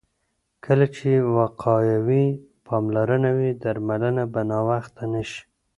[0.65, 2.25] کله چې وقایوي
[2.65, 5.41] پاملرنه وي، درملنه به ناوخته نه شي.